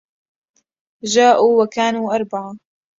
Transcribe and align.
جاءوا 1.03 1.61
وكانوا 1.63 2.15
أربعة 2.15 2.55